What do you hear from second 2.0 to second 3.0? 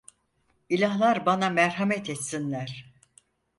etsinler…